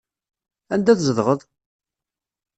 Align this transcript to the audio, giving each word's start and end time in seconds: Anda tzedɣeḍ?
Anda 0.73 0.93
tzedɣeḍ? 0.97 1.41